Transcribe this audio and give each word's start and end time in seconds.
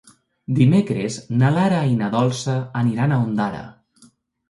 Dimecres 0.59 1.17
na 1.43 1.53
Lara 1.57 1.83
i 1.91 1.95
na 2.01 2.09
Dolça 2.17 2.59
aniran 2.83 3.15
a 3.21 3.25
Ondara. 3.29 3.65